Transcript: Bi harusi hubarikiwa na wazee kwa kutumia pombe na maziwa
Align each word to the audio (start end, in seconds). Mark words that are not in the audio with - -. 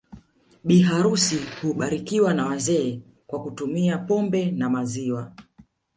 Bi 0.63 0.79
harusi 0.81 1.37
hubarikiwa 1.61 2.33
na 2.33 2.45
wazee 2.45 2.99
kwa 3.27 3.41
kutumia 3.43 3.97
pombe 3.97 4.51
na 4.51 4.69
maziwa 4.69 5.31